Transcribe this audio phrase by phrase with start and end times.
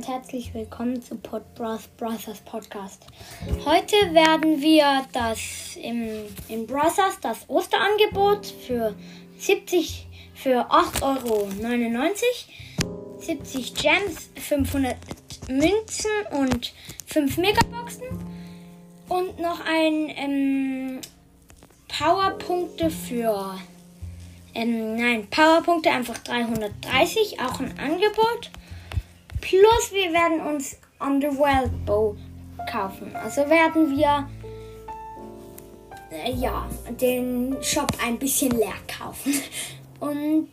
[0.00, 3.04] und herzlich willkommen zu Pod Bros Brothers Podcast.
[3.66, 6.08] Heute werden wir das im,
[6.48, 8.94] im Brothers das Osterangebot für
[9.36, 11.02] 70 für 8,99
[12.82, 14.96] Euro, 70 Gems, 500
[15.50, 16.72] Münzen und
[17.04, 18.06] 5 Megaboxen
[19.10, 21.00] und noch ein ähm,
[21.88, 23.54] Powerpunkte für
[24.54, 28.50] ähm, nein, Powerpunkte einfach 330, auch ein Angebot.
[29.40, 32.16] Plus wir werden uns Underworld Bow
[32.70, 33.14] kaufen.
[33.16, 34.28] Also werden wir
[36.10, 36.68] äh, ja
[37.00, 39.34] den Shop ein bisschen leer kaufen.
[40.00, 40.48] Und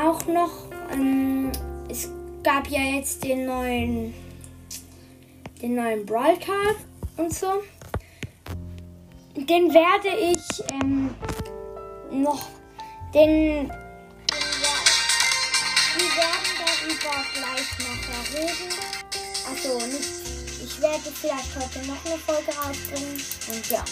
[0.00, 0.50] auch noch,
[0.92, 1.50] ähm,
[1.88, 2.10] es
[2.42, 4.14] gab ja jetzt den neuen,
[5.62, 6.76] den neuen Brawl Tag
[7.16, 7.46] und so.
[9.36, 11.14] Den werde ich ähm,
[12.10, 12.46] noch
[13.14, 13.72] den,
[18.34, 18.74] reden.
[19.48, 20.10] Also nicht,
[20.64, 23.84] ich werde vielleicht heute noch eine Folge rausbringen und ja.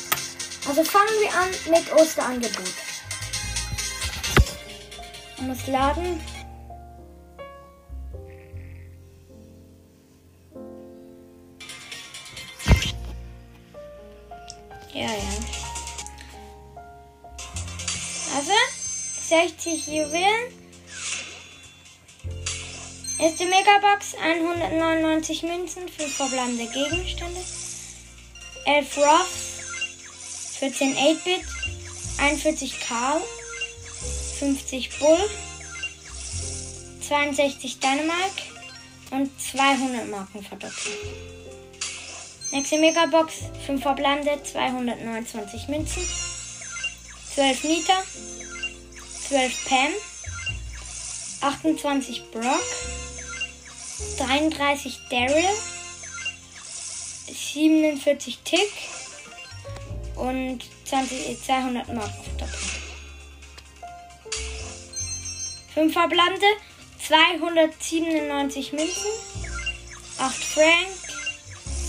[0.69, 2.75] Also fangen wir an mit Osterangebot.
[5.37, 6.21] Ich muss laden.
[14.95, 15.33] Ja, ja.
[18.37, 18.53] Also,
[19.29, 20.62] 60 Juwelen.
[23.23, 27.39] Erste Megabox, 199 Münzen, 5 verbleibende Gegenstände.
[28.65, 31.45] 11 Ruffs, 14 8-Bit,
[32.19, 33.21] 41 Karl,
[34.41, 35.31] 50 Bull,
[37.07, 38.33] 62 Dänemark
[39.13, 40.97] und 200 Marken verdoppeln.
[42.51, 43.35] Nächste Megabox,
[43.67, 46.03] 5 verbleibende, 229 Münzen,
[47.37, 48.03] 12 Nita,
[49.29, 49.93] 12 Pam,
[51.41, 52.63] 28 Brock,
[54.19, 55.45] 33 Daryl,
[57.27, 58.73] 47 Tick
[60.17, 62.83] und 20, 200 Marken verdoppeln.
[65.75, 66.47] 5 Verblande,
[67.07, 69.11] 297 Münzen,
[70.19, 70.89] 8 Frank,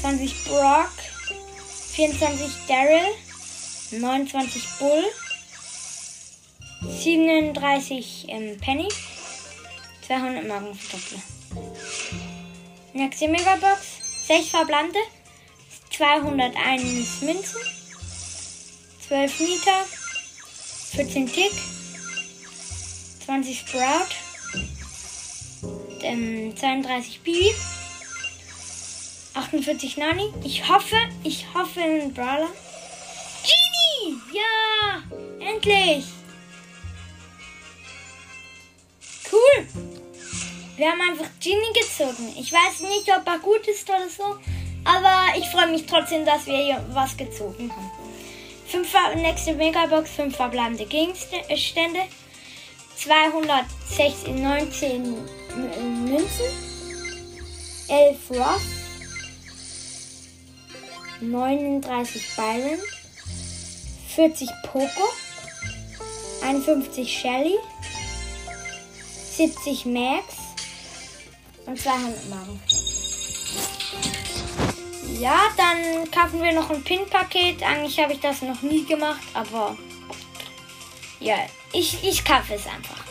[0.02, 0.92] 20 Brock,
[1.94, 3.14] 24 Daryl,
[3.92, 5.04] 29 Bull,
[7.00, 8.88] 37 ähm, Penny,
[10.08, 11.33] 200 Marken verdoppeln.
[12.94, 13.80] Nächste Megabox.
[14.28, 15.00] 6 Verblande.
[15.92, 17.62] 201 Münzen.
[19.08, 19.86] 12 Nita.
[20.96, 21.52] 14 Tick.
[23.26, 24.10] 20 Sprout.
[26.02, 27.54] Ähm, 32 Bibi.
[29.34, 30.34] 48 Nani.
[30.44, 32.50] Ich hoffe, ich hoffe einen Brawler.
[33.44, 34.18] Genie!
[34.32, 35.04] Ja!
[35.40, 36.06] Endlich!
[39.32, 40.03] Cool!
[40.76, 42.34] Wir haben einfach Genie gezogen.
[42.36, 44.40] Ich weiß nicht, ob er gut ist oder so.
[44.84, 47.92] Aber ich freue mich trotzdem, dass wir hier was gezogen haben.
[48.68, 52.02] Fünf, nächste Megabox, 5 verbleibende Gegenstände.
[52.96, 55.16] 219
[56.06, 56.52] Münzen.
[57.88, 58.64] 11 Ross.
[61.22, 62.80] 39 Byron.
[64.16, 65.14] 40 Poco.
[66.42, 67.60] 51 Shelly.
[69.36, 70.43] 70 Max
[71.66, 72.62] und 200 Marken.
[75.20, 77.64] Ja, dann kaufen wir noch ein Pin-Paket.
[77.64, 79.78] Eigentlich habe ich das noch nie gemacht, aber
[81.20, 81.38] ja,
[81.72, 83.04] ich, ich kaufe es einfach.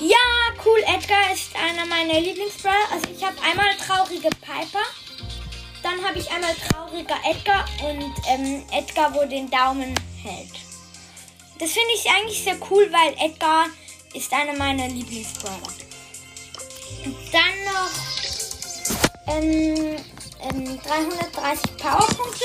[0.00, 0.16] Ja,
[0.64, 0.78] cool.
[0.86, 2.92] Edgar ist einer meiner Lieblingsbrawler.
[2.92, 4.84] Also ich habe einmal traurige Piper.
[5.82, 10.52] Dann habe ich einmal trauriger Edgar und ähm, Edgar, wo den Daumen hält.
[11.58, 13.66] Das finde ich eigentlich sehr cool, weil Edgar
[14.14, 15.72] ist einer meiner Lieblingsbrawler.
[17.32, 17.90] Dann noch
[19.26, 19.96] ähm,
[20.40, 22.44] ähm, 330 Powerpunkte.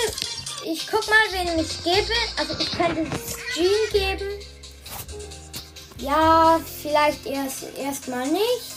[0.66, 2.14] Ich guck mal, wen ich gebe.
[2.38, 3.10] Also ich könnte
[3.54, 4.30] Jean geben.
[5.98, 8.74] Ja, vielleicht erst erstmal nicht.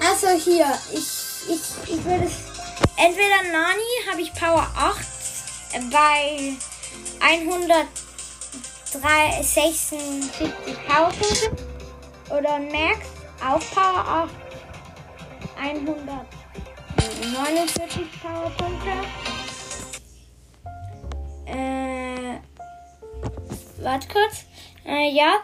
[0.00, 1.06] Also hier, ich,
[1.48, 2.30] ich, ich würde
[2.96, 5.00] entweder Nani habe ich Power 8
[5.90, 6.54] bei
[7.20, 7.86] 100
[8.92, 10.50] 376
[10.86, 11.56] Powerpunkte.
[12.30, 13.08] Oder Max
[13.44, 14.30] auf Power 8
[15.60, 18.92] 149 Powerpunkte.
[21.46, 22.38] Äh,
[23.82, 24.46] warte kurz.
[24.86, 25.40] Äh, ja.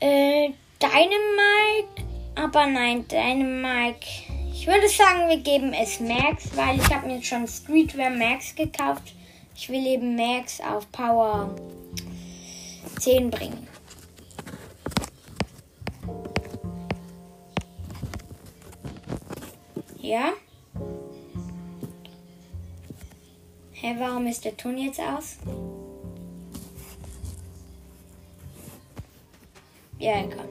[0.00, 0.50] Äh,
[0.80, 2.02] Dynamite.
[2.34, 4.06] Aber nein, Dynamite.
[4.52, 9.14] Ich würde sagen, wir geben es Max, weil ich habe mir schon Streetwear Max gekauft.
[9.54, 11.54] Ich will eben Max auf Power
[13.06, 13.68] 10 bringen.
[20.00, 20.32] Ja?
[23.74, 25.36] Hä, warum ist der Ton jetzt aus?
[30.00, 30.48] Ja, egal.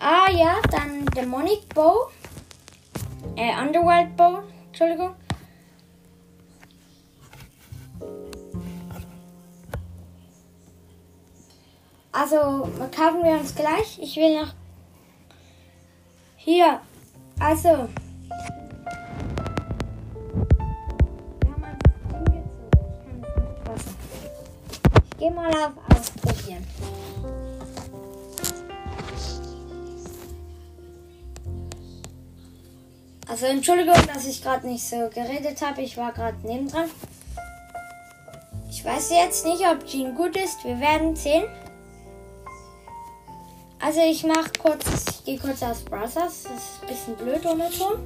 [0.00, 2.10] Ah ja, dann Demonic Bow.
[3.36, 5.14] Äh, Underworld Bow, Entschuldigung.
[12.16, 13.98] Also, kaufen wir uns gleich.
[14.00, 14.54] Ich will noch.
[16.36, 16.80] Hier.
[17.40, 17.88] Also.
[25.10, 26.64] Ich gehe mal auf Ausprobieren.
[33.26, 35.82] Also Entschuldigung, dass ich gerade nicht so geredet habe.
[35.82, 36.88] Ich war gerade nebendran.
[38.70, 40.64] Ich weiß jetzt nicht, ob Jean gut ist.
[40.64, 41.44] Wir werden sehen.
[43.84, 46.14] Also ich mache kurz, ich gehe kurz aus Brothers.
[46.14, 47.98] Das ist ein bisschen blöd ohne Ton.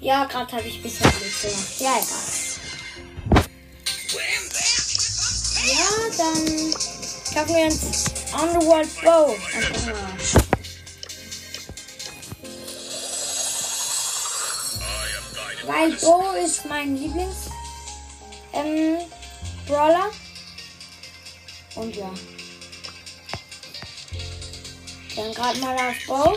[0.00, 1.80] Ja, gerade habe ich ein bisschen blöd gemacht.
[1.80, 2.18] Ja, egal.
[5.64, 5.88] Ja,
[6.18, 6.74] dann
[7.34, 8.04] kaufen wir uns
[8.34, 9.34] Underworld Bow.
[15.64, 17.48] Weil Bo ist mein Lieblings
[18.52, 18.98] ähm,
[19.66, 20.10] Brawler.
[21.76, 22.10] Und ja.
[25.22, 26.36] Dann gerade mal auf Bo.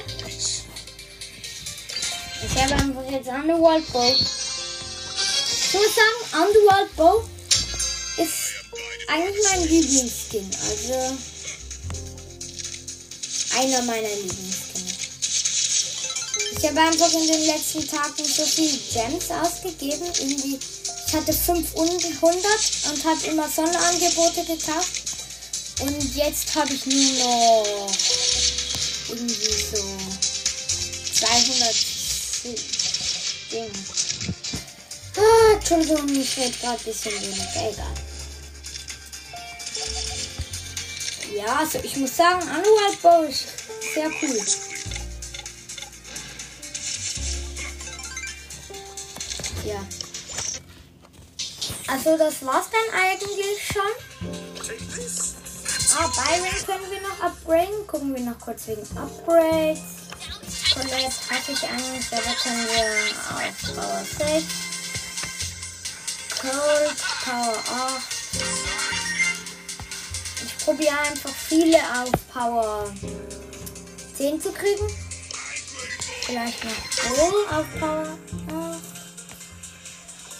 [2.44, 4.16] Ich habe einfach jetzt Underworld Bow.
[4.16, 7.24] Ich muss sagen, Underworld Bow
[8.18, 8.54] ist
[9.08, 10.52] eigentlich mein Lieblingsskin.
[10.70, 11.18] Also
[13.58, 14.58] einer meiner Lieblings.
[16.56, 20.06] Ich habe einfach in den letzten Tagen so viel Gems ausgegeben.
[20.20, 20.60] Irgendwie,
[21.08, 21.74] ich hatte 500
[22.92, 25.02] und habe immer Sonderangebote gekauft.
[25.82, 27.66] Und jetzt habe ich nur noch
[29.10, 29.98] irgendwie so
[31.14, 31.76] 200
[33.52, 33.72] Dinge.
[35.18, 37.40] Ah, Entschuldigung, mich wird gerade ein bisschen wenig.
[37.56, 37.94] Egal.
[41.36, 42.42] Ja, also ich muss sagen,
[43.02, 43.46] Bow ist
[43.94, 44.46] sehr cool.
[49.66, 49.86] Ja.
[51.88, 53.96] Also das war's dann eigentlich schon.
[55.98, 57.88] Ah, Byron können wir noch upgraden.
[57.88, 59.80] Gucken wir noch kurz wegen Upgrades.
[60.74, 62.84] Colette hatte ich eigentlich, aber können wir
[63.32, 64.44] auf Power 6.
[66.42, 68.02] Cold, Power 8.
[70.46, 72.92] Ich probiere einfach viele auf Power
[74.18, 74.88] 10 zu kriegen.
[76.24, 76.72] Vielleicht noch
[77.08, 78.18] Bull auf Power
[78.74, 78.82] 8.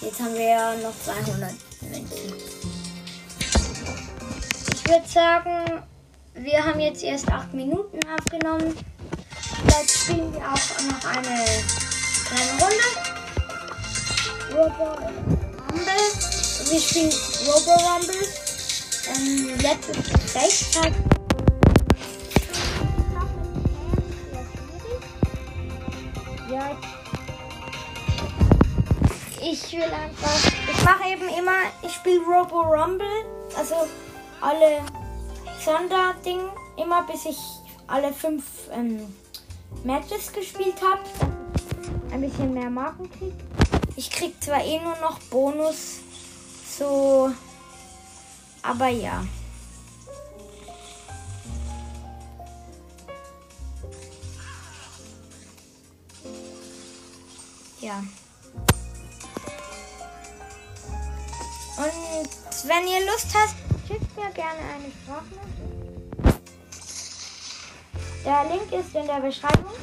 [0.02, 1.54] Jetzt haben wir ja noch 200
[4.86, 5.82] Ich würde sagen,
[6.36, 8.78] wir haben jetzt erst 8 Minuten aufgenommen.
[9.64, 11.44] Vielleicht spielen wir auch noch eine
[12.28, 12.86] kleine Runde.
[14.52, 14.92] Robo
[15.72, 16.06] Rumble.
[16.70, 17.12] Wir spielen
[17.48, 18.28] Robo Rumble.
[19.10, 20.66] Ähm, letztes Gespräch
[26.52, 26.78] Ja,
[29.42, 30.52] ich will einfach.
[30.72, 31.58] Ich mache eben immer.
[31.82, 33.08] Ich spiele Robo Rumble.
[33.58, 33.88] Also
[34.46, 34.84] alle
[35.64, 36.40] Sonderding.
[36.78, 37.40] Immer bis ich
[37.88, 39.14] alle fünf ähm,
[39.84, 41.02] Matches gespielt habe.
[42.12, 43.34] Ein bisschen mehr Marken krieg.
[43.96, 46.00] Ich krieg zwar eh nur noch Bonus.
[46.78, 47.32] So.
[48.62, 49.26] Aber ja.
[57.80, 58.04] Ja.
[61.78, 65.86] Und wenn ihr Lust habt, schickt mir gerne eine Sprachnachricht.
[68.26, 69.74] Der Link ist in der Beschreibung.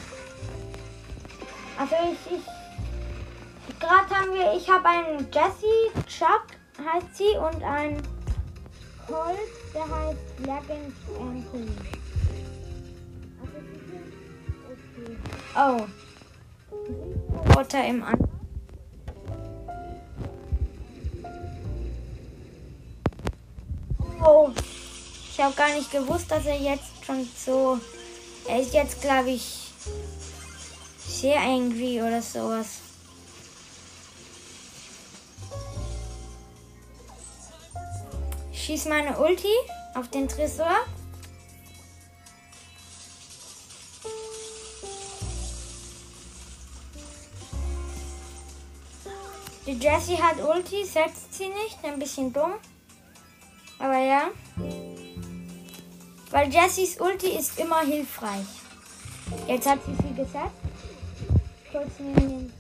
[1.79, 6.47] Also ich, ich gerade haben wir, ich habe einen Jessie, Chuck
[6.79, 8.03] heißt sie und einen
[9.07, 9.39] Colt,
[9.75, 11.77] der heißt Legend Anthony.
[15.55, 15.87] Also okay.
[15.87, 15.87] Oh.
[17.37, 18.32] Roboter im An
[24.25, 24.51] Oh,
[25.31, 27.79] ich habe gar nicht gewusst, dass er jetzt schon so.
[28.47, 29.73] Er ist jetzt, glaube ich,
[30.99, 32.83] sehr angry oder sowas.
[38.73, 39.53] schieß meine Ulti
[39.95, 40.87] auf den Tresor.
[49.67, 52.55] Die Jessie hat Ulti, setzt sie nicht, ein bisschen dumm.
[53.83, 54.31] Aber ja.
[56.31, 58.47] Weil Jessys Ulti ist immer hilfreich.
[59.49, 60.53] Jetzt hat sie sie gesetzt.
[61.73, 62.53] kurz neben den.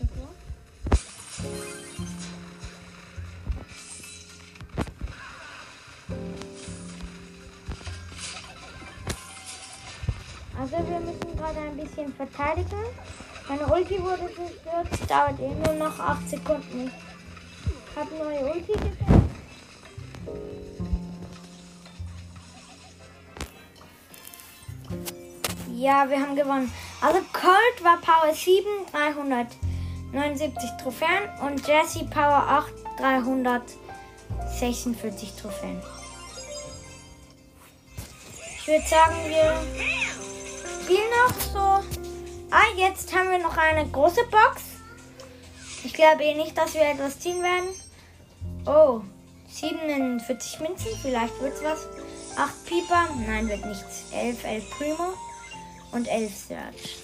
[10.58, 12.82] Also wir müssen gerade ein bisschen verteidigen.
[13.48, 14.88] Meine Ulti wurde zerstört.
[15.08, 16.90] Dauert eh nur noch 8 Sekunden.
[17.90, 20.71] Ich habe neue Ulti gesetzt.
[25.82, 26.72] Ja, wir haben gewonnen.
[27.00, 35.82] Also Colt war Power 7, 379 Trophäen und Jesse Power 8, 346 Trophäen.
[38.56, 39.60] Ich würde sagen, wir
[40.84, 41.82] spielen noch so.
[42.52, 44.62] Ah, jetzt haben wir noch eine große Box.
[45.82, 47.70] Ich glaube eh nicht, dass wir etwas ziehen werden.
[48.66, 49.00] Oh,
[49.48, 51.88] 47 Münzen, vielleicht wird's was.
[52.36, 54.04] 8 Pieper, nein, wird nichts.
[54.12, 55.14] 11, 11 Primo
[55.92, 56.98] und 11 Search.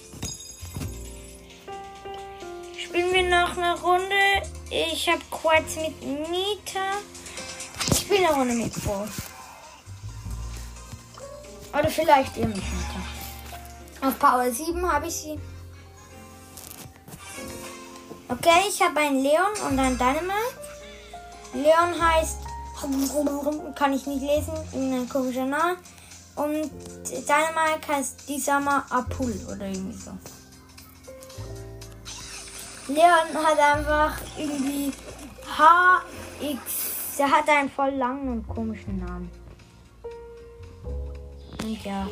[2.77, 4.49] Spielen wir noch eine Runde.
[4.69, 6.97] Ich habe Quartz mit Nita.
[7.91, 9.07] Ich spiele eine Runde mit Bo.
[11.71, 14.07] Oder vielleicht ihr mit Nita.
[14.07, 15.39] Auf Power 7 habe ich sie.
[18.27, 20.33] Okay, ich habe einen Leon und einen Dynamite.
[21.53, 22.37] Leon heißt,
[23.75, 25.77] kann ich nicht lesen, irgendein komischer Name.
[26.39, 26.71] Und
[27.03, 30.11] Dynamite heißt die Sommer Apul oder irgendwie so.
[32.87, 34.93] Leon hat einfach irgendwie
[35.57, 37.17] HX.
[37.17, 39.29] Der hat einen voll langen und komischen Namen.
[41.61, 42.07] Und ja.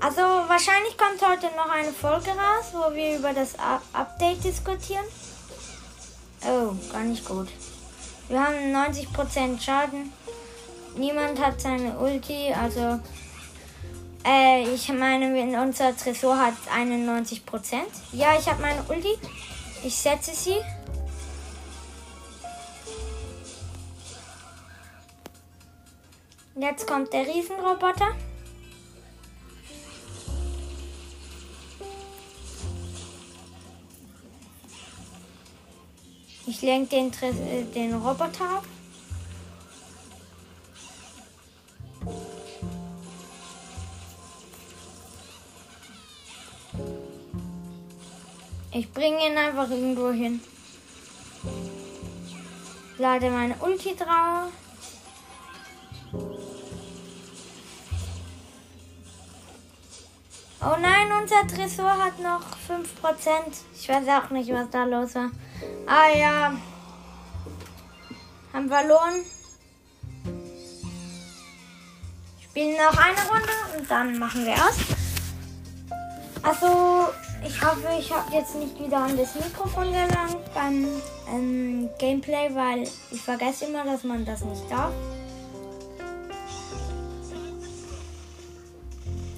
[0.00, 3.54] Also wahrscheinlich kommt heute noch eine Folge raus, wo wir über das
[3.92, 5.04] Update diskutieren.
[6.44, 7.48] Oh, gar nicht gut.
[8.28, 10.12] Wir haben 90% Schaden.
[10.96, 13.00] Niemand hat seine Ulti, also
[14.26, 17.40] äh, ich meine, unser Tresor hat 91%.
[18.12, 19.16] Ja, ich habe meine Ulti.
[19.82, 20.56] Ich setze sie.
[26.56, 28.14] Jetzt kommt der Riesenroboter.
[36.60, 38.64] Ich lenke den, äh, den Roboter ab.
[48.72, 50.40] Ich bringe ihn einfach irgendwo hin.
[52.98, 54.50] Lade meine Ulti drauf.
[60.60, 63.62] Oh nein, unser Tresor hat noch 5%.
[63.80, 65.30] Ich weiß auch nicht, was da los war.
[65.86, 66.52] Ah ja.
[68.52, 69.24] Haben verloren.
[72.42, 74.76] Spielen noch eine Runde und dann machen wir aus.
[76.42, 77.08] Also,
[77.44, 80.86] ich hoffe, ich habe jetzt nicht wieder an das Mikrofon gelangt beim
[81.30, 84.92] ähm, Gameplay, weil ich vergesse immer, dass man das nicht darf.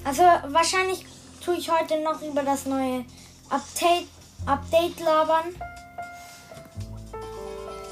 [0.03, 1.05] Also wahrscheinlich
[1.43, 3.05] tue ich heute noch über das neue
[3.49, 4.07] Update,
[4.45, 5.55] Update labern.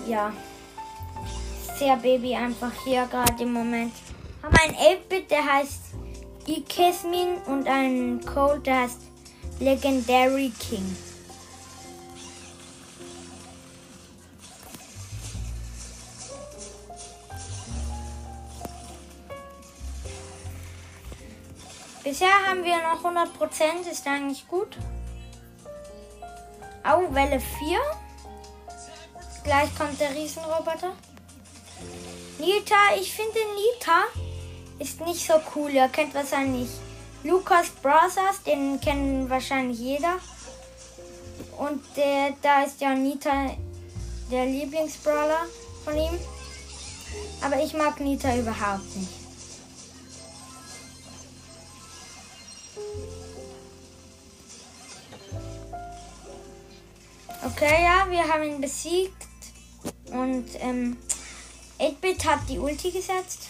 [0.09, 0.33] Ja.
[1.77, 3.93] Sehr Baby einfach hier gerade im Moment.
[4.41, 5.81] Haben einen 8-Bit, der heißt
[6.47, 9.01] Ikesmin und einen Code, der heißt
[9.59, 10.97] Legendary King.
[22.03, 24.75] Bisher haben wir noch 100%, ist eigentlich gut.
[26.83, 27.77] Au, Welle 4.
[29.43, 30.93] Gleich kommt der Riesenroboter.
[32.39, 34.03] Nita, ich finde Nita
[34.79, 35.71] ist nicht so cool.
[35.71, 36.69] Ihr kennt wahrscheinlich
[37.23, 40.15] Lukas Brothers, den kennen wahrscheinlich jeder.
[41.57, 43.51] Und der, da ist ja Nita
[44.31, 45.45] der Lieblingsbrawler
[45.83, 46.19] von ihm.
[47.41, 49.19] Aber ich mag Nita überhaupt nicht.
[57.45, 59.28] Okay, ja, wir haben ihn besiegt.
[60.11, 60.97] Und ähm,
[61.79, 63.47] 8-Bit hat die Ulti gesetzt.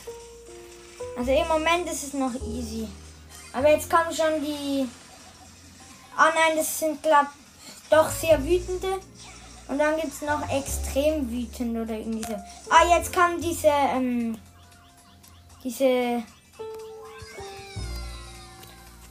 [1.18, 2.88] Also im Moment ist es noch easy.
[3.54, 4.88] Aber jetzt kommen schon die.
[6.16, 7.28] Ah nein, das sind glaub
[7.90, 9.00] doch sehr wütende.
[9.68, 12.34] Und dann gibt es noch extrem wütend oder irgendwie so.
[12.70, 14.38] Ah, jetzt kam diese, ähm,
[15.64, 16.24] diese.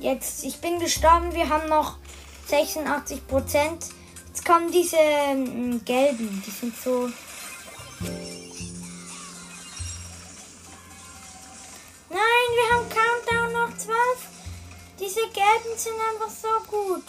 [0.01, 1.97] Jetzt, ich bin gestorben, wir haben noch
[2.47, 3.87] 86 Prozent.
[4.29, 7.09] Jetzt kommen diese ähm, gelben, die sind so.
[12.11, 13.93] Nein, wir haben Countdown noch zwei
[14.99, 17.05] diese gelben sind einfach so gut.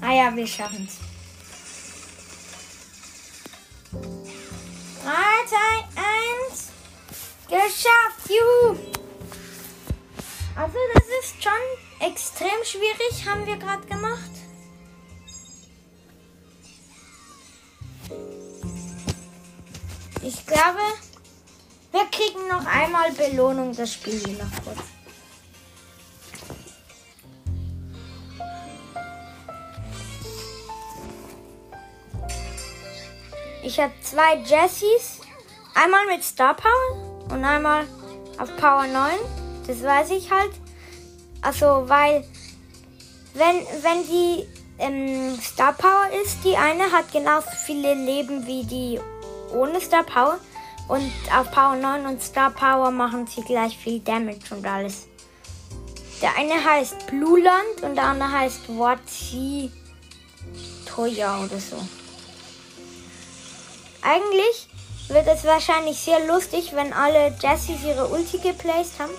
[0.00, 0.98] Ah ja, wir schaffen es.
[5.02, 5.10] 3,
[5.46, 5.56] 2,
[6.50, 6.68] 1.
[7.48, 8.78] Geschafft, juhu.
[10.54, 14.30] Also das ist schon extrem schwierig, haben wir gerade gemacht.
[20.28, 20.84] Ich glaube,
[21.90, 23.74] wir kriegen noch einmal Belohnung.
[23.74, 24.78] Das spielen wir noch kurz.
[33.62, 35.22] Ich habe zwei Jessies.
[35.74, 37.86] Einmal mit Star Power und einmal
[38.36, 39.12] auf Power 9.
[39.66, 40.52] Das weiß ich halt.
[41.40, 42.22] Also, weil
[43.32, 44.46] wenn, wenn die
[44.78, 49.00] ähm, Star Power ist, die eine hat genauso viele Leben wie die
[49.52, 50.38] ohne Star Power.
[50.88, 55.06] Und auf Power 9 und Star Power machen sie gleich viel Damage und alles.
[56.22, 59.70] Der eine heißt Blue Land und der andere heißt Watsi
[60.86, 61.76] Toya oder so.
[64.02, 64.68] Eigentlich
[65.08, 69.12] wird es wahrscheinlich sehr lustig, wenn alle Jessies ihre Ulti geplaced haben.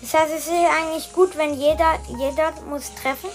[0.00, 3.30] Das heißt, es ist eigentlich gut, wenn jeder, jeder muss treffen,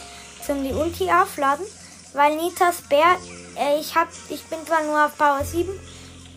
[0.46, 1.66] zum die Ulti aufladen.
[2.14, 3.18] Weil Nitas Bär,
[3.58, 5.70] äh, ich, hab, ich bin zwar nur auf Power 7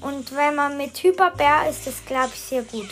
[0.00, 2.88] und wenn man mit Hyperbär ist, das glaube ich sehr gut.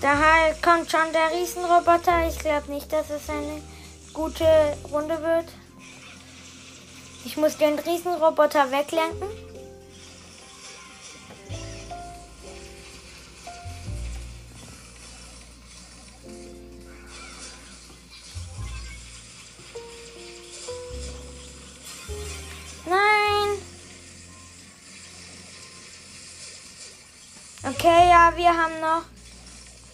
[0.00, 2.28] Daher kommt schon der Riesenroboter.
[2.28, 3.60] Ich glaube nicht, dass es eine
[4.12, 4.46] gute
[4.92, 5.46] Runde wird.
[7.24, 9.28] Ich muss den Riesenroboter weglenken.
[28.36, 29.02] Wir haben noch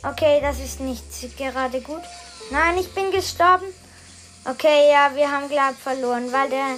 [0.06, 1.02] Okay, das ist nicht
[1.38, 2.02] gerade gut.
[2.50, 3.64] Nein, ich bin gestorben.
[4.44, 6.76] Okay, ja, wir haben glaube verloren, weil der,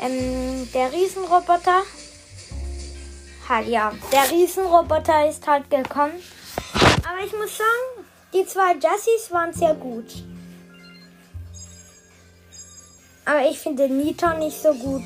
[0.00, 1.82] ähm, der Riesenroboter
[3.48, 6.20] halt, ja, der Riesenroboter ist halt gekommen.
[6.74, 10.24] Aber ich muss sagen, die zwei Jessies waren sehr gut.
[13.24, 15.04] Aber ich finde Nita nicht so gut.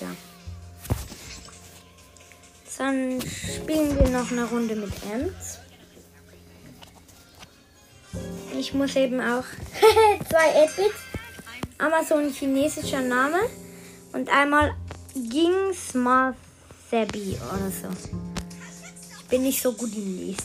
[0.00, 0.29] Ja.
[2.80, 5.60] Dann spielen wir noch eine Runde mit Ems
[8.60, 9.44] ich muss eben auch
[10.28, 11.00] zwei 8-Bits.
[11.78, 13.38] Einmal so ein chinesischer Name
[14.12, 14.74] und einmal
[15.14, 16.36] Ging Smart
[16.90, 17.88] Sebi oder so.
[19.18, 20.44] Ich bin nicht so gut im Lesen.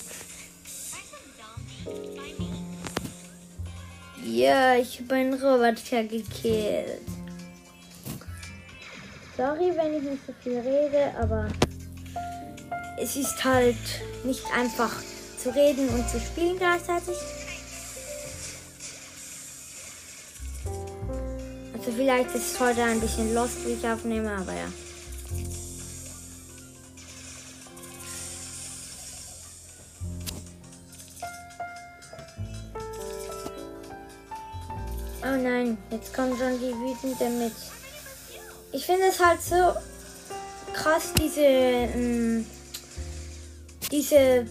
[4.24, 7.02] Ja, ich habe einen Roboter gekillt.
[9.38, 11.48] Sorry, wenn ich nicht so viel rede, aber
[12.98, 13.76] es ist halt
[14.24, 14.92] nicht einfach
[15.42, 17.16] zu reden und zu spielen gleichzeitig.
[21.74, 24.68] Also vielleicht ist es heute ein bisschen lost, wie ich aufnehme, aber ja.
[35.22, 37.54] Oh nein, jetzt kommen schon die wütende mit.
[38.72, 39.74] Ich finde es halt so
[40.74, 42.46] krass, diese, ähm,
[43.96, 44.46] diese,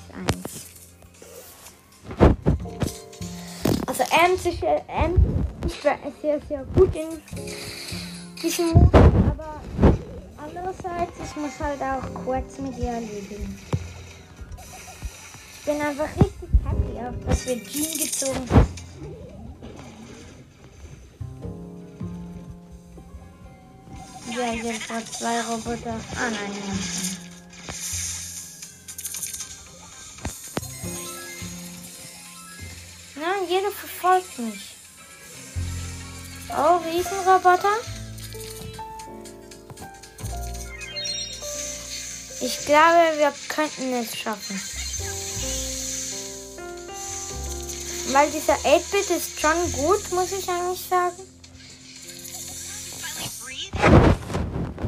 [3.86, 4.62] Also Ems ist,
[5.70, 7.22] Ems ist sehr, sehr gut in
[8.42, 9.60] diesem Modus, aber
[10.36, 13.58] andererseits, ich muss halt auch kurz mit ihr erledigen.
[15.54, 18.68] Ich bin einfach richtig happy, auch dass wir Jean gezogen haben.
[24.36, 26.00] Ja, jetzt hat zwei Roboter.
[26.16, 26.74] Ah nein, ja.
[33.20, 34.69] Nein, jeder verfolgt mich.
[36.56, 37.76] Oh, Riesenroboter.
[42.42, 44.60] Ich glaube, wir könnten es schaffen.
[48.12, 51.16] Weil dieser 8-Bit ist schon gut, muss ich eigentlich sagen.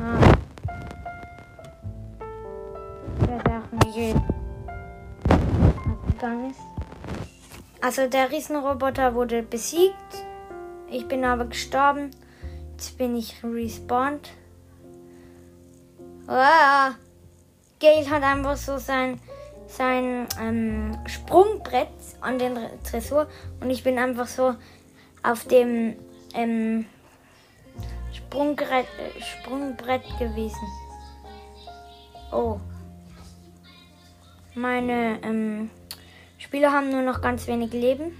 [0.01, 0.33] Ah.
[7.81, 9.95] Also der Riesenroboter wurde besiegt.
[10.93, 12.11] Ich bin aber gestorben.
[12.73, 14.29] Jetzt bin ich respawned.
[16.27, 16.93] Ah.
[17.81, 19.19] Gail hat einfach so sein,
[19.67, 21.89] sein ähm, Sprungbrett
[22.21, 23.27] an den Tresor
[23.61, 24.55] und ich bin einfach so
[25.23, 25.97] auf dem
[26.35, 26.87] ähm,
[28.13, 30.67] Sprungbrett, äh, Sprungbrett gewesen.
[32.31, 32.61] Oh.
[34.55, 35.71] Meine ähm,
[36.39, 38.13] Spieler haben nur noch ganz wenig Leben.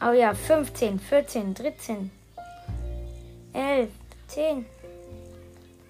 [0.00, 2.10] Oh ja, 15, 14, 13,
[3.52, 3.90] 11,
[4.28, 4.66] 10.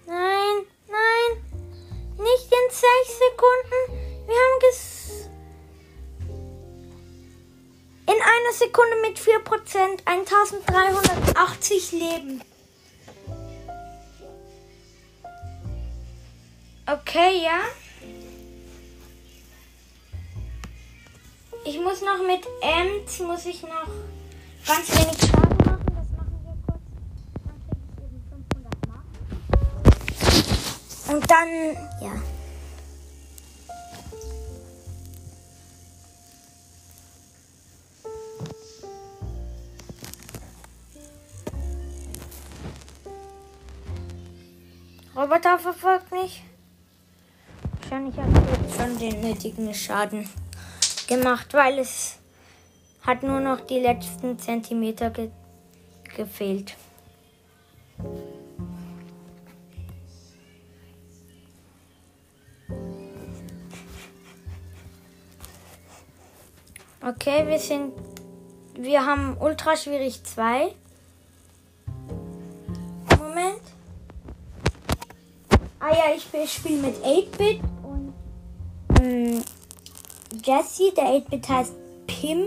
[0.06, 1.42] Nein, nein,
[2.16, 2.82] nicht in 6
[3.18, 3.80] Sekunden.
[4.26, 5.28] Wir haben ges...
[8.06, 12.42] In einer Sekunde mit 4% 1380 Leben.
[16.86, 17.60] Okay, ja.
[21.68, 23.84] Ich muss noch mit Ems, muss ich noch
[24.66, 25.84] ganz wenig Schaden machen.
[25.94, 26.80] Das machen wir kurz.
[27.44, 29.04] Dann kriege ich eben 500 Mark.
[31.10, 31.50] Und dann,
[32.00, 32.14] ja.
[45.14, 46.42] Roboter verfolgt mich.
[47.82, 50.26] Wahrscheinlich habe ich jetzt schon den nötigen Schaden
[51.08, 52.18] gemacht, weil es
[53.02, 55.30] hat nur noch die letzten Zentimeter ge
[56.16, 56.76] gefehlt.
[67.00, 67.92] Okay, wir sind.
[68.74, 70.74] Wir haben Ultra schwierig 2.
[73.18, 73.62] Moment.
[75.80, 77.68] Ah ja, ich spiele mit 8-Bit und.
[77.68, 77.77] Ähm,
[80.48, 81.74] Jesse, der 8-Bit heißt
[82.06, 82.46] Pim,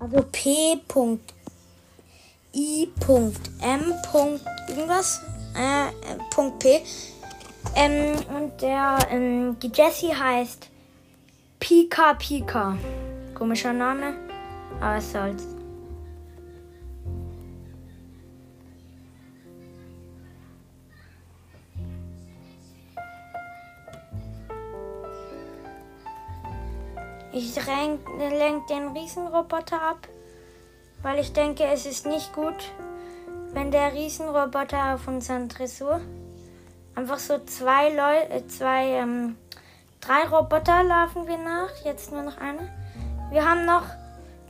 [0.00, 1.20] also P.I.M.
[4.68, 5.20] irgendwas,
[5.54, 5.86] äh,
[6.58, 6.82] P.
[7.76, 10.68] Ähm, und der, ähm, die Jessie heißt
[11.60, 12.76] Pika Pika.
[13.34, 14.14] Komischer Name,
[14.80, 15.51] aber es soll's.
[27.34, 30.06] Ich lenke den Riesenroboter ab,
[31.02, 32.72] weil ich denke, es ist nicht gut,
[33.52, 36.00] wenn der Riesenroboter auf unseren Dressur
[36.94, 39.36] einfach so zwei Leute, äh, zwei, ähm,
[40.00, 42.70] drei Roboter laufen wir nach, jetzt nur noch eine.
[43.30, 43.84] Wir haben noch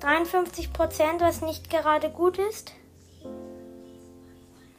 [0.01, 2.73] 53 Prozent, was nicht gerade gut ist.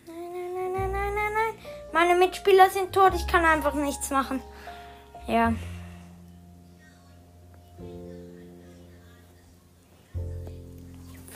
[0.05, 1.53] Nein, nein, nein, nein, nein, nein, nein.
[1.93, 4.41] Meine Mitspieler sind tot, ich kann einfach nichts machen.
[5.25, 5.53] Ja.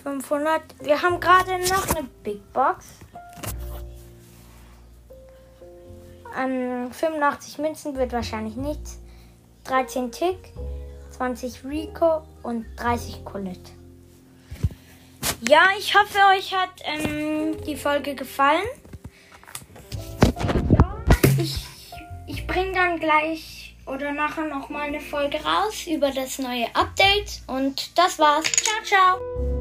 [0.07, 0.61] 500.
[0.79, 2.85] Wir haben gerade noch eine Big Box.
[6.39, 8.99] Ähm, 85 Münzen wird wahrscheinlich nichts.
[9.65, 10.37] 13 Tick,
[11.11, 13.71] 20 Rico und 30 Colette.
[15.41, 18.63] Ja, ich hoffe, euch hat ähm, die Folge gefallen.
[20.71, 20.97] Ja,
[21.37, 21.65] ich,
[22.27, 27.41] ich bringe dann gleich oder nachher noch mal eine Folge raus über das neue Update.
[27.47, 28.45] Und das war's.
[28.45, 29.56] Ciao, ciao.